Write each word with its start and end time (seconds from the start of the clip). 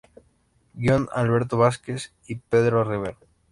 Guion: 0.73 1.09
Alberto 1.13 1.59
Vázquez 1.59 2.11
y 2.25 2.33
Pedro 2.37 2.83
Rivero. 2.83 3.19